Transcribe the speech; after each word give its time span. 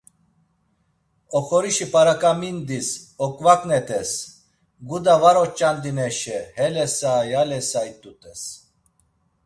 Oxorişi 1.37 1.85
p̌araǩamindis, 1.91 2.89
oǩvaǩnet̆es, 3.25 4.11
guda 4.87 5.15
var 5.21 5.35
oç̌andinaşe, 5.43 6.39
helesa 6.57 7.13
yalesa 7.31 7.81
it̆ut̆es. 7.91 8.41